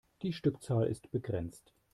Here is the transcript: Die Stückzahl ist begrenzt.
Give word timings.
Die 0.23 0.33
Stückzahl 0.33 0.87
ist 0.87 1.11
begrenzt. 1.11 1.75